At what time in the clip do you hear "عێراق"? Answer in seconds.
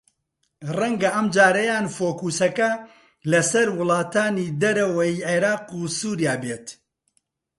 5.27-5.65